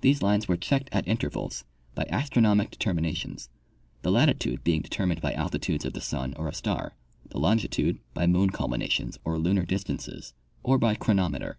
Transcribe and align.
These 0.00 0.20
lines 0.20 0.48
were 0.48 0.56
checked 0.56 0.88
at 0.90 1.06
intervals 1.06 1.62
by 1.94 2.06
astronomic 2.08 2.72
determinations, 2.72 3.50
the 4.02 4.10
latitude 4.10 4.64
being 4.64 4.82
deter 4.82 5.06
mined 5.06 5.20
by 5.20 5.32
altitudes 5.32 5.84
of 5.84 5.92
the 5.92 6.00
sun 6.00 6.34
or 6.34 6.48
a 6.48 6.52
star, 6.52 6.96
the 7.28 7.38
longitude 7.38 8.00
by 8.14 8.26
moon 8.26 8.50
culminations 8.50 9.16
or 9.24 9.38
lunar 9.38 9.64
distances, 9.64 10.34
or 10.64 10.76
by 10.76 10.96
chronometer. 10.96 11.56